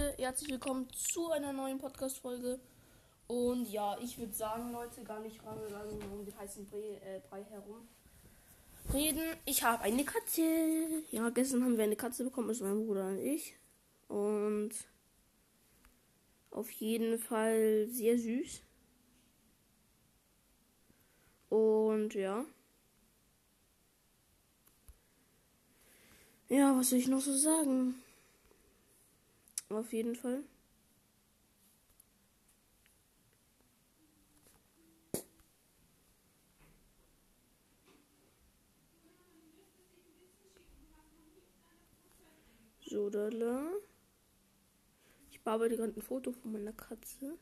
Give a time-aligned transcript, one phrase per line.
[0.00, 2.58] Leute, herzlich willkommen zu einer neuen Podcast-Folge.
[3.26, 7.44] Und ja, ich würde sagen, Leute, gar nicht lange um den heißen Brei, äh, Brei
[7.44, 7.86] herum
[8.94, 9.36] reden.
[9.44, 10.42] Ich habe eine Katze.
[11.10, 13.54] Ja, gestern haben wir eine Katze bekommen, also mein Bruder und ich.
[14.08, 14.70] Und
[16.50, 18.62] auf jeden Fall sehr süß.
[21.50, 22.44] Und ja.
[26.48, 27.96] Ja, was soll ich noch so sagen?
[29.70, 30.42] Auf jeden Fall.
[42.84, 43.70] So, da, da.
[45.30, 47.38] Ich bearbeite gerade ein Foto von meiner Katze.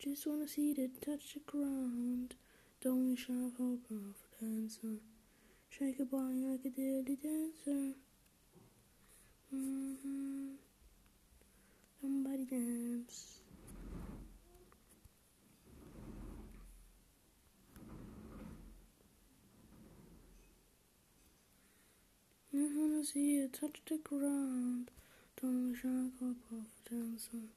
[0.00, 2.34] Just wanna see the touch the ground.
[2.80, 4.98] Don't wish I hope of dancer.
[5.70, 7.94] Shake a body like a daily dancer.
[9.54, 10.54] Mm-hmm.
[12.02, 13.38] Somebody dance.
[22.52, 24.90] I wanna see you touch the ground.
[25.40, 27.48] Don't wish I could of a dancer.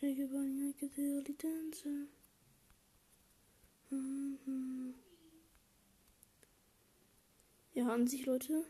[0.00, 2.08] Shake your body like a daily dancer.
[3.92, 4.90] Mm-hmm.
[7.74, 8.64] Ja, an sich, Leute.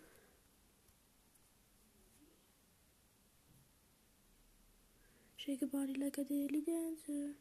[5.44, 7.34] Shake your body like a daily dancer.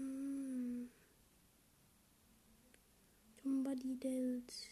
[0.00, 0.86] Mm.
[3.40, 4.64] Somebody dance.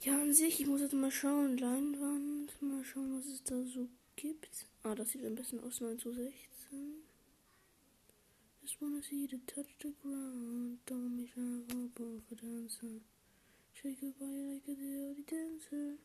[0.00, 1.56] Ja, an sich, ich muss jetzt mal schauen.
[1.58, 4.66] Leinwand, mal schauen, was es da so gibt.
[4.82, 7.04] Ah, das sieht ein bisschen aus, 9 zu 16.
[8.62, 10.80] Just wanna see you touch the ground.
[10.86, 11.62] Don't be shy,
[12.00, 13.00] off a dancer.
[13.74, 15.98] Shake your body like a dirty dancer.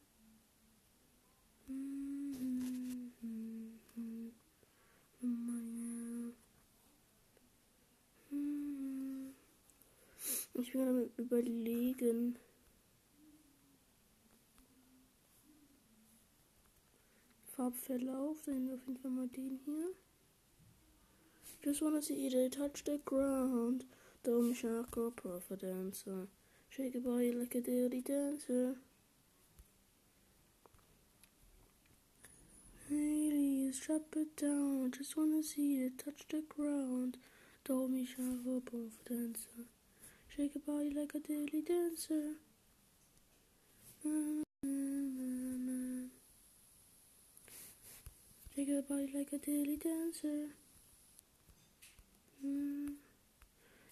[10.59, 12.37] Ich will damit überlegen.
[17.55, 19.93] Farbverlauf, dann nehmen wir auf jeden Fall mal den hier.
[21.63, 23.85] Just wanna see you touch the ground.
[24.23, 25.11] Don't shock or
[25.51, 26.27] a dancer.
[26.69, 28.77] Shake your body like a dirty dancer.
[32.97, 34.91] Ladies, drop it down.
[34.91, 37.17] Just wanna see you touch the ground.
[37.67, 39.65] Be shy or puff a dancer.
[40.29, 42.37] Shake your body like a dirty dancer.
[44.03, 44.43] -hmm.
[48.55, 50.49] Shake your body like a dirty dancer.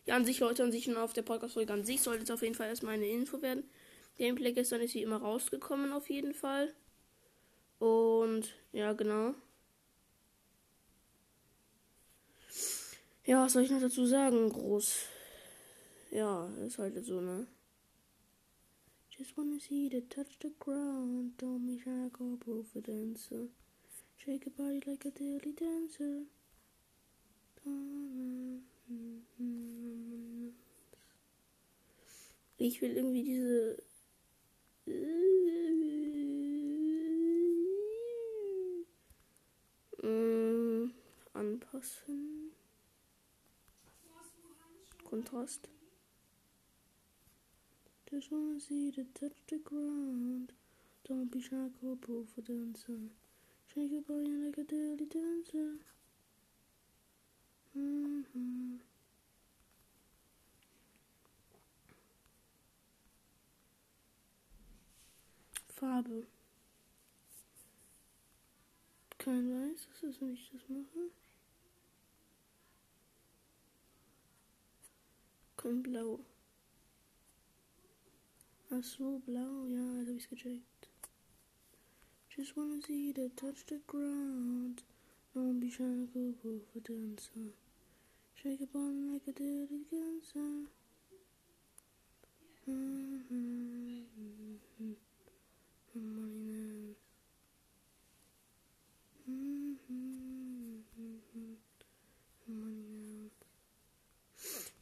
[0.06, 2.42] Ja, an sich, Leute, an sich und auf der Podcast-Folge an sich sollte es auf
[2.42, 3.70] jeden Fall erstmal eine Info werden.
[4.18, 6.74] Gameplay gestern ist wie immer rausgekommen, auf jeden Fall.
[7.86, 9.36] Und ja, genau.
[13.26, 14.50] Ja, was soll ich noch dazu sagen?
[14.50, 15.06] Groß.
[16.10, 17.46] Ja, ist halt so, ne?
[19.12, 21.40] Just wanna see the touch the ground.
[21.40, 23.50] Don't be shy, go proof a dancer.
[24.18, 26.26] Shake your body like a daily dancer.
[32.58, 33.84] Ich will irgendwie diese.
[40.04, 40.90] Äh,
[41.34, 42.52] anpassen.
[45.10, 45.70] Kontrast.
[48.10, 50.54] Just wanna see the touch the ground.
[51.08, 53.10] Don't be shy, go proof a dancer.
[53.74, 55.80] Shake your body like a dirty dancer.
[57.76, 58.80] Mhm.
[65.76, 66.26] Farbe.
[69.26, 71.10] Kein Weiß, das ist nicht das mache.
[75.58, 76.20] Kein Blau.
[78.70, 80.90] Ach so, blau, ja, da hab ich's gecheckt.
[82.30, 84.84] Just wanna see the touch the ground.
[85.34, 87.52] Don't be trying to go for dancer.
[88.36, 89.86] Shake a bum like a dirty.
[89.96, 90.66] Mm-hmm.
[92.70, 93.36] Mm-hmm.
[93.74, 94.06] Money
[94.78, 94.96] man.
[95.96, 97.05] Money man.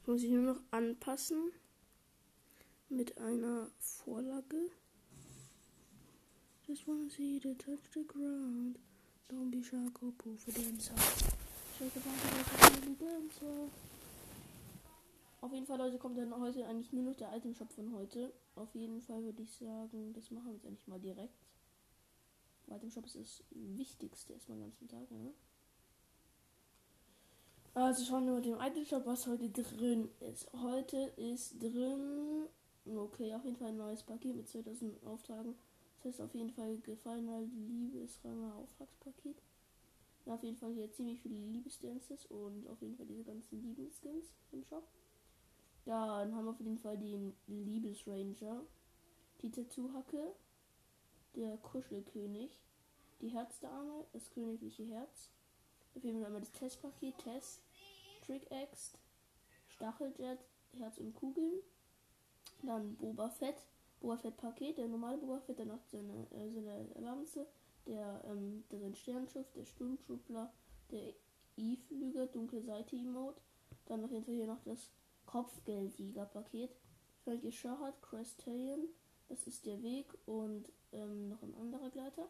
[0.06, 1.52] Muss ich nur noch anpassen
[2.90, 4.70] mit einer Vorlage.
[6.68, 8.80] Just wanna see the touch the ground.
[9.30, 10.94] Don't be shy, go poo for dancer.
[11.78, 13.70] Shake a body dancer.
[15.42, 18.34] Auf jeden Fall, Leute, kommt dann heute eigentlich nur noch der Item Shop von heute.
[18.56, 21.43] Auf jeden Fall würde ich sagen, das machen wir jetzt endlich mal direkt.
[22.70, 25.34] Item Shop ist das Wichtigste erstmal den ganzen Tag, ne?
[27.76, 30.52] Also schauen wir mal dem Item Shop, was heute drin ist.
[30.54, 32.48] Heute ist drin,
[32.86, 35.56] okay, auf jeden Fall ein neues Paket mit 2000 Auftragen.
[35.96, 39.42] Das heißt auf jeden Fall gefallener Liebesranger Auftragspaket.
[40.26, 44.36] Ja, auf jeden Fall hier ziemlich viele Liebesdances und auf jeden Fall diese ganzen Liebesskins
[44.52, 44.88] im Shop.
[45.86, 48.64] Dann haben wir auf jeden Fall den Liebesranger,
[49.42, 50.34] die Tattoo-Hacke,
[51.36, 52.58] der Kuschelkönig,
[53.22, 55.30] die Herzdame, das königliche Herz.
[55.96, 57.62] Auf jeden Fall einmal das Testpaket, Test,
[58.26, 58.98] Trick Axe,
[59.68, 60.40] Stacheljet,
[60.78, 61.60] Herz und Kugeln.
[62.64, 63.58] Dann Boba Fett,
[64.00, 67.46] Boba Fett Paket, der normale Boba Fett, dann noch seine, äh, seine Lanze,
[67.86, 70.52] der, ähm, der sein Sternschiff, der Sturmtruppler,
[70.92, 71.14] der
[71.58, 73.42] E-Flüger, dunkle Seite Emote.
[73.86, 74.90] Dann Fall hier noch das
[75.26, 76.72] Kopfgeldjäger-Paket.
[77.24, 78.88] Frankie Shahad, Crestalion,
[79.30, 82.30] das ist der Weg und ähm, noch ein anderer Gleiter.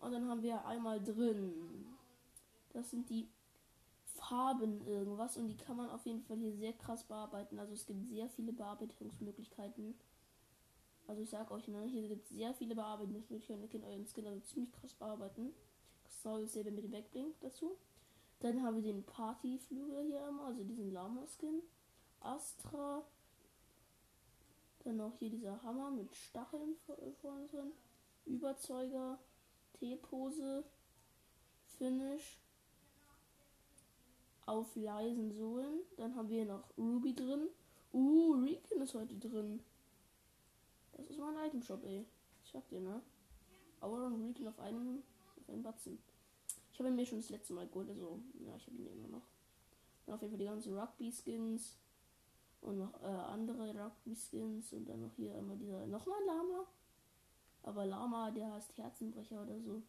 [0.00, 1.86] Und dann haben wir einmal drin.
[2.72, 3.28] Das sind die
[4.04, 7.58] Farben irgendwas und die kann man auf jeden Fall hier sehr krass bearbeiten.
[7.58, 9.94] Also es gibt sehr viele Bearbeitungsmöglichkeiten.
[11.06, 13.62] Also ich sag euch, ne, hier gibt es sehr viele Bearbeitungsmöglichkeiten.
[13.62, 15.54] Ihr könnt euren Skin also ziemlich krass bearbeiten.
[16.22, 17.76] Soll selber mit dem Backblink dazu.
[18.40, 21.62] Dann haben wir den Partyflügel hier einmal, also diesen Lama-Skin.
[22.20, 23.04] Astra.
[24.86, 26.76] Dann noch hier dieser Hammer mit Stacheln
[27.20, 27.72] vorne drin.
[28.24, 29.18] Überzeuger.
[29.80, 30.62] T-Pose.
[31.76, 32.38] Finish.
[34.46, 35.80] Auf leisen Sohlen.
[35.96, 37.48] Dann haben wir noch Ruby drin.
[37.92, 39.58] Uh, Recon ist heute drin.
[40.92, 42.06] Das ist mein Item Shop, ey.
[42.44, 43.02] Ich sag dir, ne?
[43.80, 45.02] Aura und Recon auf einen,
[45.36, 45.98] auf einen Batzen.
[46.72, 49.08] Ich habe ihn mir schon das letzte Mal geholt, also, ja, ich habe ihn immer
[49.08, 49.26] noch.
[50.04, 51.76] Dann auf jeden Fall die ganzen Rugby-Skins.
[52.66, 54.72] Und noch äh, andere Rugby-Skins.
[54.72, 56.66] Und dann noch hier einmal dieser, nochmal Lama.
[57.62, 59.82] Aber Lama, der heißt Herzenbrecher oder so.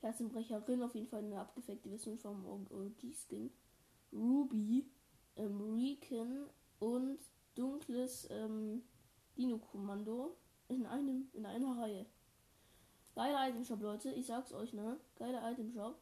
[0.00, 3.50] Herzenbrecherin, auf jeden Fall eine abgefekte Version vom OG-Skin.
[4.12, 4.90] Ruby,
[5.36, 6.46] ähm, Recon
[6.78, 7.18] und
[7.54, 8.82] dunkles ähm,
[9.36, 10.34] Dino-Kommando
[10.68, 12.06] in einem, in einer Reihe.
[13.14, 14.12] Geiler Item-Shop, Leute.
[14.12, 14.98] Ich sag's euch, ne?
[15.16, 15.98] Geiler Item-Shop.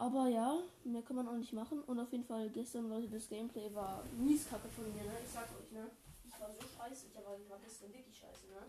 [0.00, 1.82] Aber ja, mehr kann man auch nicht machen.
[1.82, 5.12] Und auf jeden Fall gestern, Leute, das Gameplay war mies kacke von mir, ne?
[5.22, 5.90] Ich sag euch, ne?
[6.26, 7.08] Ich war so scheiße.
[7.08, 8.62] Ich war, ich war gestern wirklich scheiße, ne?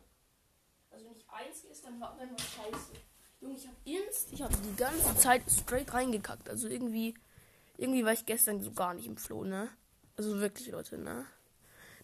[0.92, 1.64] Also wenn ich eins
[2.02, 2.92] war, dann war scheiße.
[3.40, 6.50] Junge, ich hab inst, ich hab die ganze Zeit straight reingekackt.
[6.50, 7.14] Also irgendwie,
[7.78, 9.70] irgendwie war ich gestern so gar nicht im Floh, ne?
[10.18, 11.26] Also wirklich, Leute, ne?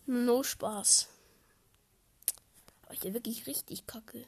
[0.06, 1.09] No Spaß.
[2.85, 4.25] Aber ich wirklich richtig kacke.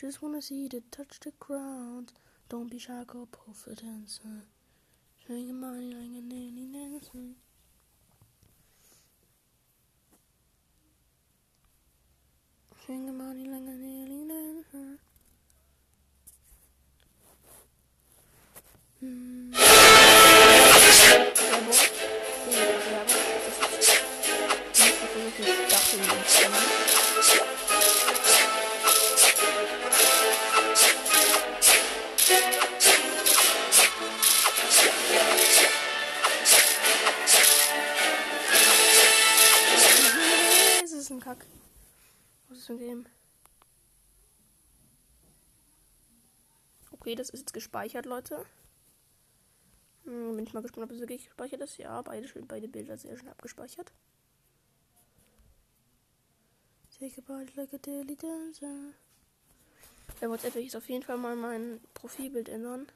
[0.00, 2.12] Just wanna see the touch the ground.
[2.48, 4.44] Don't be shy, go pull for dancer.
[5.26, 7.34] Swing money like a nanny dancer.
[12.86, 14.98] Swing money like a nanny dancer.
[19.00, 19.52] Hmm.
[41.18, 41.46] Ein Kack.
[42.48, 43.06] Was ist ein Game?
[46.92, 48.44] Okay, das ist jetzt gespeichert, Leute.
[50.04, 51.76] Hm, bin ich mal gespannt, ob es wirklich gespeichert ist.
[51.76, 53.92] Ja, beide, beide Bilder sehr schön abgespeichert.
[56.98, 58.94] Take a bite like a daily dancer.
[60.20, 62.88] Bei WhatsApp will ich auf jeden Fall mal mein Profilbild ändern.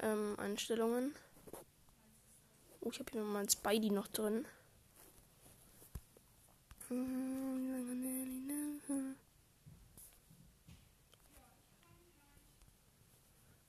[0.00, 1.14] Ähm, Einstellungen.
[2.80, 4.46] Oh, ich habe hier mal mein Spidey noch drin.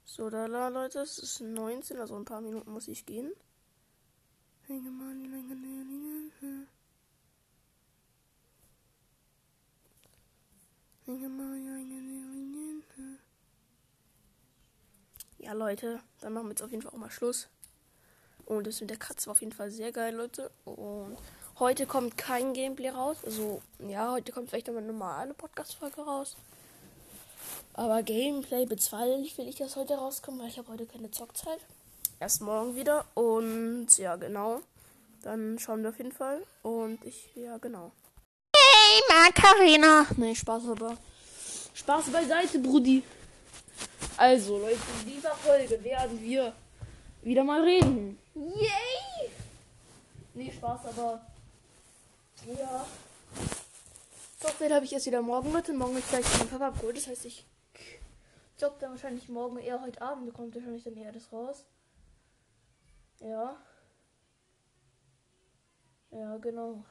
[0.05, 3.31] So, da, da, Leute, es ist 19, also ein paar Minuten muss ich gehen.
[15.39, 17.47] Ja, Leute, dann machen wir jetzt auf jeden Fall auch mal Schluss.
[18.45, 20.51] Und das mit der Katze war auf jeden Fall sehr geil, Leute.
[20.65, 21.17] Und
[21.59, 23.17] heute kommt kein Gameplay raus.
[23.25, 26.35] Also, ja, heute kommt vielleicht eine normale Podcast-Folge raus.
[27.73, 31.59] Aber Gameplay bezweifle ich, will ich das heute rauskommen, weil ich habe heute keine Zockzeit.
[32.19, 33.05] Erst morgen wieder.
[33.13, 34.61] Und ja, genau.
[35.23, 36.41] Dann schauen wir auf jeden Fall.
[36.63, 37.91] Und ich, ja, genau.
[38.55, 40.05] Hey, Macarena.
[40.17, 40.97] Nee, Spaß aber.
[41.73, 43.03] Spaß beiseite, Brudi.
[44.15, 46.53] Also, Leute, in dieser Folge werden wir
[47.21, 48.17] wieder mal reden.
[48.33, 49.29] Yay!
[50.33, 51.21] Nee, Spaß, aber.
[52.47, 52.87] Ja.
[54.41, 55.73] Doch, habe ich erst wieder morgen, Leute.
[55.73, 56.95] Morgen ist gleich mein Papa abgeholt.
[56.95, 57.45] Das heißt, ich
[58.55, 60.33] zockt dann wahrscheinlich morgen eher heute Abend.
[60.33, 61.65] Kommt wahrscheinlich dann eher das raus.
[63.19, 63.57] Ja.
[66.11, 66.85] Ja, genau.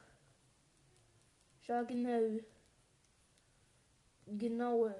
[1.65, 2.39] Ja, genau.
[4.27, 4.91] Genau.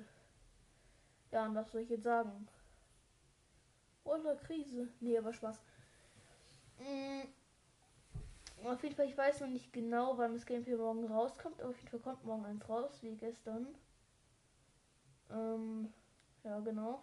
[1.32, 2.48] Ja, und was soll ich jetzt sagen?
[4.06, 4.88] Oder Krise.
[5.02, 5.60] Nee, aber Spaß.
[6.80, 7.28] Mhm.
[8.64, 11.62] Auf jeden Fall, ich weiß noch nicht genau, wann das Gameplay morgen rauskommt.
[11.62, 13.68] Aber auf jeden Fall kommt morgen eins raus, wie gestern.
[15.30, 15.94] Ähm,
[16.44, 17.02] ja, genau.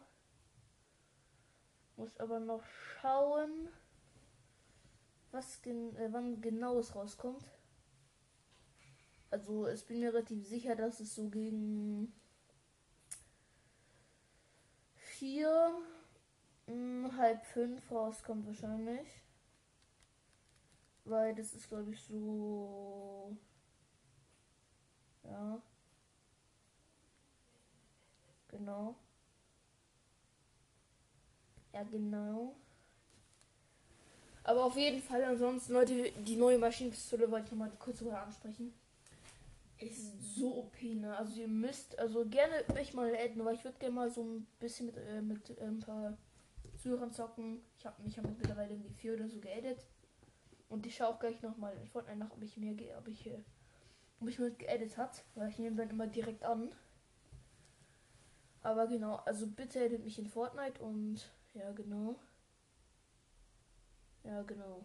[1.96, 2.62] Muss aber noch
[3.00, 3.68] schauen,
[5.30, 7.44] was gen äh, wann genau es rauskommt.
[9.30, 12.12] Also, es bin mir relativ sicher, dass es so gegen
[14.96, 15.73] vier,
[16.66, 19.24] mh, hm, halb fünf rauskommt wahrscheinlich.
[21.04, 23.37] Weil das ist, glaube ich, so.
[25.25, 25.61] Ja.
[28.49, 28.94] Genau.
[31.73, 32.54] Ja, genau.
[34.44, 38.73] Aber auf jeden Fall, ansonsten, Leute, die neue Maschinenpistole wollte ich nochmal kurz vorher ansprechen.
[39.78, 41.16] Ist so OP, ne?
[41.16, 44.46] Also ihr müsst, also gerne mich mal adden, aber ich würde gerne mal so ein
[44.61, 46.16] bisschen mit, äh, mit äh, ein paar
[46.76, 47.61] Zuhörern zocken.
[47.78, 49.84] Ich habe mich hab mittlerweile irgendwie vier oder so geaddet.
[50.75, 53.45] Und ich schaue auch gleich nochmal in Fortnite nach, ob ich mir ob ich, äh,
[54.19, 56.75] ob ich mir geaddet hat, weil ich nehme dann immer direkt an.
[58.61, 62.19] Aber genau, also bitte addet mich in Fortnite und ja, genau.
[64.25, 64.85] Ja, genau.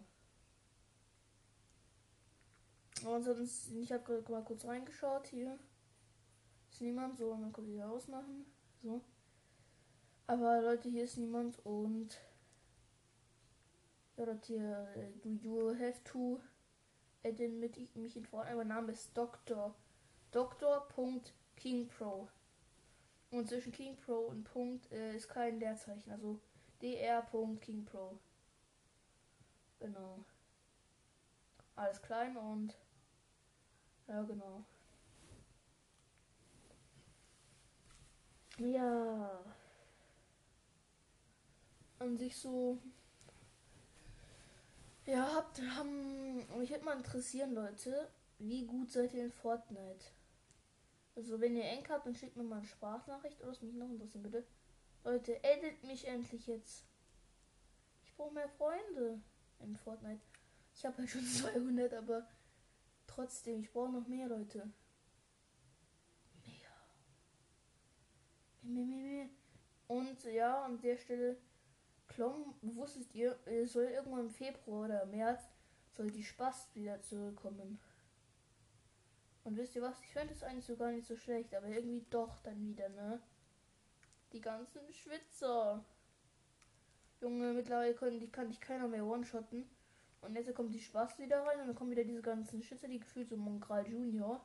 [3.04, 5.58] Aber ansonsten, ich habe gerade mal kurz reingeschaut hier.
[6.70, 8.46] Ist niemand so, und dann kann ich wieder ausmachen.
[8.80, 9.00] So.
[10.28, 12.20] Aber Leute, hier ist niemand und
[14.44, 16.40] hier, äh, do you have to
[17.24, 18.56] adden mit ich, mich in Fortnite.
[18.56, 19.74] Mein Name ist Dr.
[20.32, 22.28] Dr.KingPro.
[23.30, 26.10] Und zwischen King Pro und Punkt äh, ist kein Leerzeichen.
[26.10, 26.40] Also
[26.80, 28.18] dr.kingpro.
[29.78, 30.24] Genau.
[31.76, 32.74] Alles klein und
[34.08, 34.64] ja, genau.
[38.58, 39.44] Ja.
[42.00, 42.78] An sich so.
[45.10, 46.36] Ja, habt, haben.
[46.56, 48.08] Mich würde mal interessieren, Leute.
[48.38, 50.04] Wie gut seid ihr in Fortnite?
[51.16, 53.40] Also, wenn ihr Enk habt, dann schickt mir mal eine Sprachnachricht.
[53.40, 54.46] Oder was mich noch interessieren, bitte.
[55.02, 56.84] Leute, edit mich endlich jetzt.
[58.04, 59.20] Ich brauche mehr Freunde
[59.58, 60.20] in Fortnite.
[60.74, 62.28] Ich habe halt schon 200, aber
[63.08, 64.70] trotzdem, ich brauche noch mehr Leute.
[66.44, 66.70] Mehr.
[68.62, 69.28] Mehr, mehr, mehr.
[69.88, 71.36] Und ja, an der Stelle,
[72.20, 75.40] Klong, wusstet ihr, es soll irgendwann im Februar oder März
[75.88, 77.80] soll die Spast wieder zurückkommen.
[79.42, 79.98] Und wisst ihr was?
[80.02, 83.22] Ich fände es eigentlich so gar nicht so schlecht, aber irgendwie doch dann wieder, ne?
[84.34, 85.82] Die ganzen Schwitzer.
[87.22, 89.66] Junge, mittlerweile können, die kann ich keiner mehr one-shotten.
[90.20, 93.00] Und jetzt kommt die Spaß wieder rein und dann kommen wieder diese ganzen Schütze, die
[93.00, 94.44] gefühlt so Monkral Junior.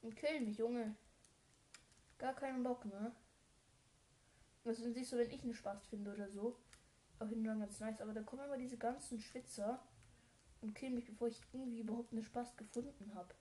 [0.00, 0.96] Und killen mich, Junge.
[2.16, 3.14] Gar keinen Bock, ne?
[4.64, 6.56] Das ist nicht so, wenn ich einen Spaß finde oder so.
[7.18, 8.00] Auf jeden Fall ganz nice.
[8.00, 9.80] Aber da kommen immer diese ganzen Schwitzer
[10.60, 13.34] und killen mich, bevor ich irgendwie überhaupt einen Spaß gefunden habe.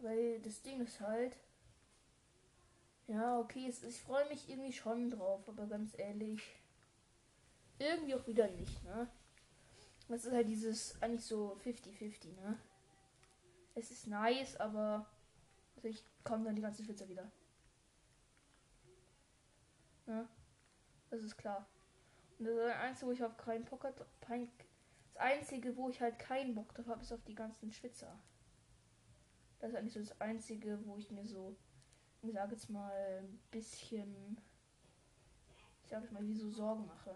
[0.00, 1.36] Weil das Ding ist halt.
[3.06, 6.42] Ja, okay, es, ich freue mich irgendwie schon drauf, aber ganz ehrlich.
[7.78, 9.08] Irgendwie auch wieder nicht, ne?
[10.08, 12.58] Das ist halt dieses eigentlich so 50-50, ne?
[13.74, 15.06] Es ist nice, aber
[15.76, 17.30] also ich komme dann die ganze Spitze wieder.
[20.06, 20.28] Ne?
[21.08, 21.66] Das ist klar.
[22.40, 26.54] Das, das Einzige, wo ich auf keinen Bock habe, das Einzige, wo ich halt keinen
[26.54, 28.18] Bock drauf habe, ist auf die ganzen Schwitzer.
[29.58, 31.54] Das ist eigentlich so das Einzige, wo ich mir so,
[32.22, 34.40] ich sage jetzt mal, ein bisschen,
[35.82, 37.14] ich sage mal, wie so Sorgen mache.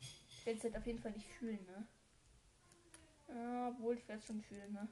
[0.00, 1.86] Ich werde es halt auf jeden Fall nicht fühlen, ne?
[3.28, 4.88] Ja, obwohl ich werde es schon fühlen, ne?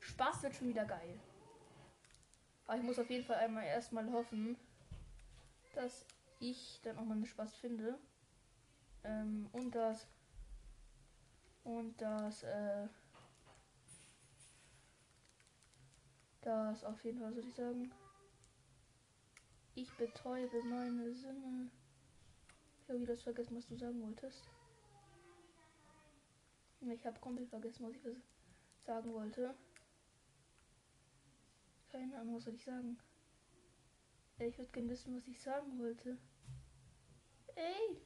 [0.00, 1.18] Spaß wird schon wieder geil.
[2.66, 4.58] Aber ich muss auf jeden Fall einmal erstmal hoffen,
[5.78, 6.04] dass
[6.40, 8.00] ich dann auch mal einen Spaß finde.
[9.04, 10.08] Ähm, und das
[11.62, 12.88] und das, äh,
[16.40, 17.92] das auf jeden Fall, würde ich sagen.
[19.76, 21.70] Ich betäube meine Sinne.
[22.82, 24.42] Ich habe wieder vergessen, was du sagen wolltest.
[26.80, 28.02] Ich habe komplett vergessen, was ich
[28.84, 29.54] sagen wollte.
[31.92, 32.98] Keine Ahnung, was soll ich sagen.
[34.40, 36.16] Ich würde gerne wissen, was ich sagen wollte.
[37.56, 38.00] Ey!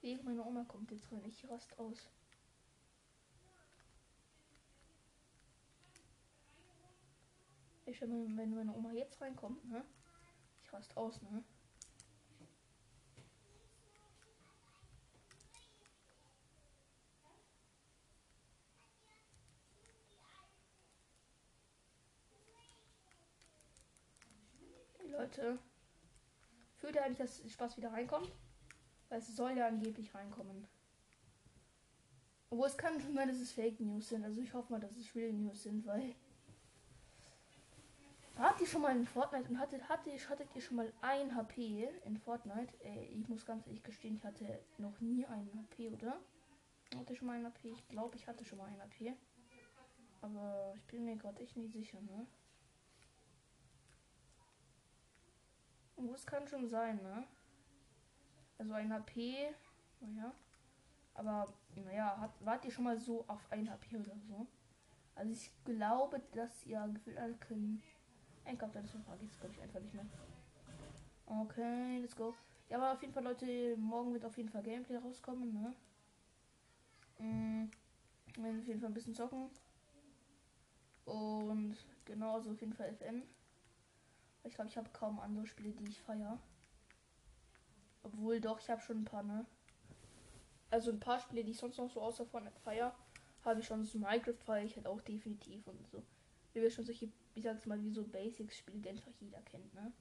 [0.00, 1.22] Wegen meine Oma kommt jetzt rein.
[1.26, 2.08] Ich rast aus.
[7.84, 9.84] Ich wenn meine Oma jetzt reinkommt, ne?
[10.62, 11.44] Ich rast aus, ne?
[25.30, 25.58] Leute.
[26.78, 28.30] Fühlt ihr eigentlich, dass Spaß wieder reinkommt?
[29.08, 30.66] Weil es soll ja angeblich reinkommen.
[32.50, 34.24] Obwohl es kann schon sein, dass es Fake News sind.
[34.24, 36.14] Also ich hoffe mal, dass es Real News sind, weil.
[38.36, 41.88] Habt ihr schon mal in Fortnite und hattet, hattet, hattet ihr schon mal ein HP
[42.06, 42.74] in Fortnite?
[42.80, 46.18] Ey, ich muss ganz ehrlich gestehen, ich hatte noch nie einen HP, oder?
[46.96, 47.68] Hatte schon mal ein HP?
[47.68, 49.14] Ich glaube, ich hatte schon mal ein HP.
[50.22, 52.26] Aber ich bin mir gerade echt nicht sicher, ne?
[56.00, 57.24] Oh, es kann schon sein, ne?
[58.58, 59.48] Also ein HP,
[60.00, 60.32] naja.
[61.14, 64.46] Aber, naja, hat, wart ihr schon mal so auf ein HP oder so?
[65.14, 67.82] Also ich glaube, dass ihr gefühlt alle können.
[68.44, 70.06] Ein Kopf, das frage ich glaube ich einfach nicht mehr.
[71.26, 72.34] Okay, let's go.
[72.70, 75.74] Ja, aber auf jeden Fall, Leute, morgen wird auf jeden Fall Gameplay rauskommen, ne?
[77.18, 77.70] Mhm.
[78.34, 79.50] Wir werden auf jeden Fall ein bisschen zocken.
[81.04, 83.22] Und genauso also auf jeden Fall FM.
[84.44, 86.38] Ich glaube, ich habe kaum andere Spiele, die ich feiere.
[88.02, 89.44] Obwohl doch, ich habe schon ein paar, ne?
[90.70, 92.94] Also ein paar Spiele, die ich sonst noch so außer von feier,
[93.44, 93.84] habe ich schon.
[93.84, 96.02] So Minecraft feiere ich halt auch definitiv und so.
[96.52, 99.92] Wie wir schon solche, ich sag's mal, wie so Basics-Spiele, die einfach jeder kennt, ne?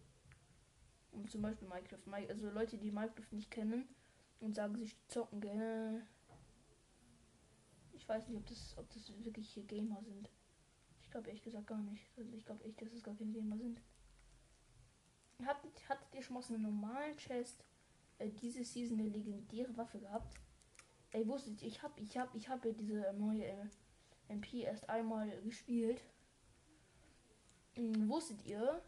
[1.12, 2.30] Und zum Beispiel Minecraft.
[2.30, 3.88] Also Leute, die Minecraft nicht kennen
[4.40, 6.06] und sagen, sie zocken gerne.
[7.94, 10.30] Ich weiß nicht, ob das, ob das wirklich Gamer sind.
[11.02, 12.04] Ich glaube ehrlich gesagt gar nicht.
[12.18, 13.82] Also ich glaube echt, dass es gar keine Gamer sind.
[15.46, 17.64] Hattet, hattet ihr schon mal so einen normalen Chest
[18.18, 20.36] äh, diese Season eine legendäre Waffe gehabt?
[21.12, 23.66] Ey, wusstet ihr, ich habe ich hab, ich hab ja diese neue äh,
[24.28, 26.02] MP erst einmal gespielt.
[27.76, 28.82] Hm, wusstet ihr?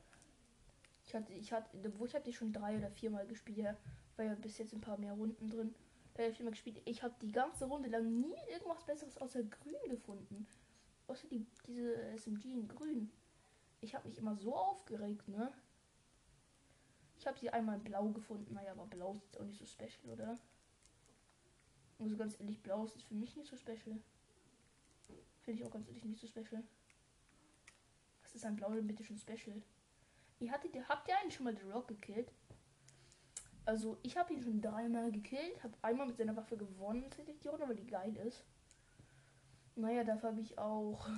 [1.06, 3.76] Ich hatte, ich hatte, wo ich hatte schon drei oder viermal gespielt,
[4.16, 5.74] war ja bis jetzt ein paar mehr Runden drin.
[6.14, 6.82] Da habe ich viermal gespielt.
[6.86, 10.46] Ich habe die ganze Runde lang nie irgendwas Besseres außer Grün gefunden.
[11.08, 13.12] Außer die, diese SMG in Grün.
[13.80, 15.52] Ich habe mich immer so aufgeregt, ne?
[17.22, 18.52] Ich habe sie einmal blau gefunden.
[18.52, 20.40] Naja, aber blau ist auch nicht so special, oder?
[22.00, 24.02] Also ganz ehrlich, blau ist für mich nicht so special.
[25.44, 26.64] Finde ich auch ganz ehrlich nicht so special.
[28.24, 29.62] Was ist ein blau denn bitte schon special?
[30.40, 32.32] Wie hattet ihr, habt ihr eigentlich schon mal The Rock gekillt?
[33.66, 37.06] Also ich habe ihn schon dreimal gekillt, habe einmal mit seiner Waffe gewonnen,
[37.44, 38.44] die Runde, weil die geil ist.
[39.76, 41.08] Naja, dafür habe ich auch.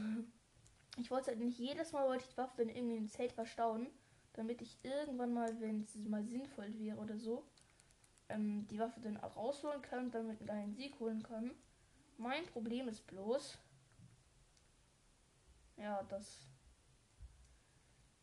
[0.99, 3.87] Ich wollte halt nicht jedes Mal wollte ich die Waffe dann irgendwie im Zelt verstauen
[4.33, 7.43] damit ich irgendwann mal, wenn es mal sinnvoll wäre oder so,
[8.29, 11.51] ähm, die Waffe dann auch rausholen kann und damit einen Sieg holen kann.
[12.17, 13.57] Mein Problem ist bloß,
[15.77, 16.47] ja, das,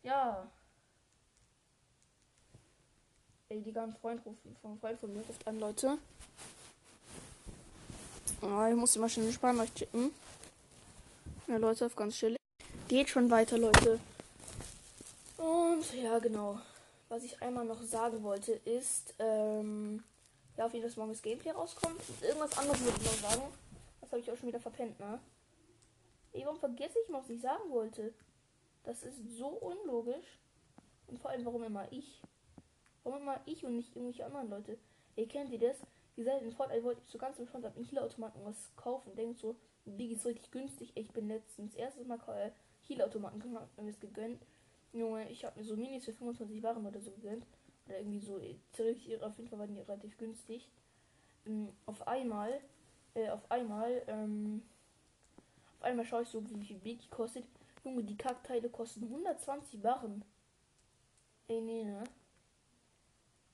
[0.03, 0.51] ja,
[3.49, 5.99] ey, die ganzen Freund rufen, von Freund von mir ruft an, Leute.
[8.43, 10.13] Oh, ich muss immer schnell eine Sprachnachricht schicken.
[11.47, 12.39] Ja, Leute, auf ganz chillig.
[12.89, 14.01] Geht schon weiter, Leute.
[15.41, 16.59] Und ja, genau.
[17.09, 20.05] Was ich einmal noch sagen wollte, ist, ähm,
[20.57, 21.99] ja, auf jeden Fall morgen das Gameplay rauskommt.
[22.09, 23.43] Und irgendwas anderes würde ich noch sagen.
[24.03, 25.19] Das habe ich auch schon wieder verpennt, ne?
[26.33, 28.13] Ey, warum vergesse ich mal, was ich sagen wollte?
[28.85, 30.39] Das ist so unlogisch.
[31.07, 32.21] Und vor allem, warum immer ich?
[33.03, 34.79] Warum immer ich und nicht irgendwelche anderen Leute?
[35.17, 35.77] Ey, kennt ihr das?
[36.17, 39.17] Wie gesagt, in Fortnite wollte ich so ganz entspannt am Heal-Automaten was kaufen.
[39.17, 40.93] Denkt so, wie ist richtig günstig.
[40.95, 42.53] Ich bin letztens erstes Mal
[42.87, 44.45] Heal-Automaten gemacht, mir es gegönnt.
[44.93, 47.47] Junge, ich habe mir so Minis für 25 Waren oder so gegönnt.
[47.87, 48.41] Oder irgendwie so,
[48.73, 50.69] ziemlich, auf jeden Fall waren die relativ günstig.
[51.47, 52.61] Ähm, auf einmal,
[53.15, 54.63] äh, auf einmal, ähm,
[55.77, 57.45] auf einmal schaue ich so, wie viel Big kostet.
[57.85, 60.25] Junge, die Kackteile kosten 120 Waren.
[61.49, 62.05] Ey, nee, ne?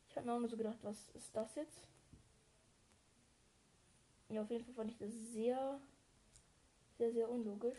[0.08, 1.86] Ich habe mir auch nur so gedacht, was ist das jetzt?
[4.28, 5.80] Ja, auf jeden Fall fand ich das sehr,
[6.98, 7.78] sehr, sehr unlogisch.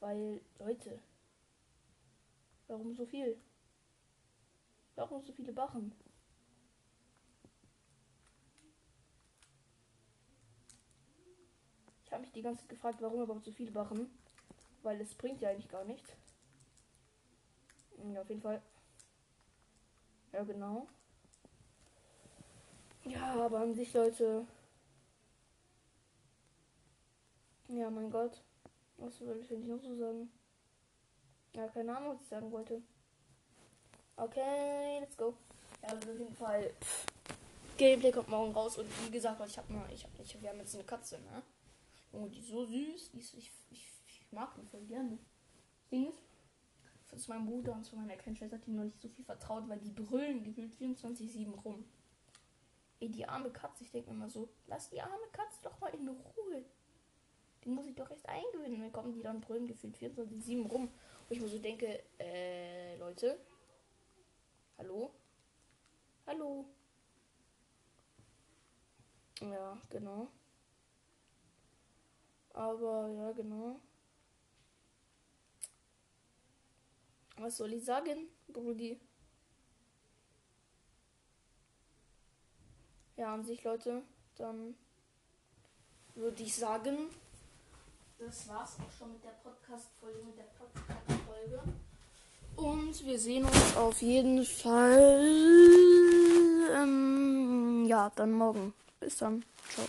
[0.00, 1.00] Weil, Leute,
[2.68, 3.36] Warum so viel?
[4.96, 5.92] Warum so viele Bachen?
[12.04, 14.10] Ich habe mich die ganze Zeit gefragt, warum überhaupt so viele Bachen.
[14.82, 16.10] Weil es bringt ja eigentlich gar nichts.
[18.12, 18.62] Ja, auf jeden Fall.
[20.32, 20.86] Ja, genau.
[23.04, 24.46] Ja, aber an sich, Leute.
[27.68, 28.42] Ja, mein Gott.
[28.98, 30.30] Was soll ich denn noch so sagen?
[31.54, 32.82] Ja, keine Ahnung, was ich sagen wollte.
[34.16, 35.34] Okay, let's go.
[35.82, 36.70] Ja, also auf jeden Fall.
[36.80, 37.06] Pff,
[37.76, 40.58] Gameplay kommt morgen raus und wie gesagt, ich habe mal, ich habe, ich, wir haben
[40.58, 41.42] jetzt eine Katze, ne?
[42.12, 43.10] Oh, die ist so süß.
[43.12, 45.18] Die ist, ich, ich, ich mag die voll gerne.
[45.90, 46.20] Ding ist,
[47.08, 49.68] von meinem Bruder und zu meiner kleinen Schwester hat die noch nicht so viel vertraut,
[49.68, 51.84] weil die brüllen gefühlt 24-7 rum.
[53.00, 55.94] Ey, die arme Katze, ich denke mir mal so, lass die arme Katze doch mal
[55.94, 56.64] in Ruhe.
[57.64, 58.80] Die muss ich doch erst eingewöhnen.
[58.80, 60.90] Dann kommen die dann brüllen gefühlt 24-7 rum.
[61.28, 63.38] Wo ich mir so denke, äh, Leute.
[64.76, 65.10] Hallo?
[66.26, 66.66] Hallo?
[69.40, 70.28] Ja, genau.
[72.50, 73.80] Aber ja, genau.
[77.36, 79.00] Was soll ich sagen, Brudi?
[83.16, 84.02] Ja, an sich, Leute,
[84.36, 84.74] dann
[86.14, 87.08] würde ich sagen,
[88.18, 90.44] das war's auch schon mit der Podcast-Folge, mit der
[91.24, 91.60] Podcast-Folge.
[92.56, 95.24] Und wir sehen uns auf jeden Fall,
[96.76, 98.72] ähm, ja, dann morgen.
[99.00, 99.44] Bis dann.
[99.74, 99.86] Ciao.